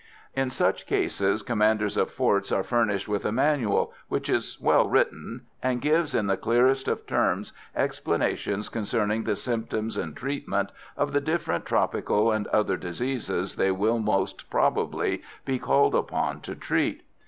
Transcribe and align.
In 0.33 0.49
such 0.49 0.87
cases 0.87 1.43
commanders 1.43 1.95
of 1.95 2.09
forts 2.09 2.51
are 2.51 2.63
furnished 2.63 3.07
with 3.07 3.23
a 3.23 3.31
manual, 3.31 3.93
which 4.07 4.29
is 4.31 4.57
well 4.59 4.89
written, 4.89 5.45
and 5.61 5.79
gives 5.79 6.15
in 6.15 6.25
the 6.25 6.37
clearest 6.37 6.87
of 6.87 7.05
terms 7.05 7.53
explanations 7.75 8.67
concerning 8.67 9.25
the 9.25 9.35
symptoms 9.35 9.97
and 9.97 10.17
treatment 10.17 10.71
of 10.97 11.11
the 11.13 11.21
different 11.21 11.67
tropical 11.67 12.31
and 12.31 12.47
other 12.47 12.77
diseases 12.77 13.57
they 13.57 13.69
will 13.69 13.99
most 13.99 14.49
probably 14.49 15.21
be 15.45 15.59
called 15.59 15.93
upon 15.93 16.41
to 16.41 16.55
treat. 16.55 17.03